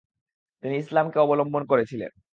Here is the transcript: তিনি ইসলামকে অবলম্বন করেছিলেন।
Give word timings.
তিনি 0.63 0.75
ইসলামকে 0.77 1.17
অবলম্বন 1.19 1.63
করেছিলেন। 1.65 2.11